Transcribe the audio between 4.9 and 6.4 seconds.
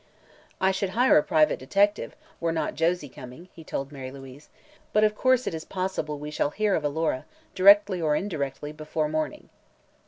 "but of course it is possible we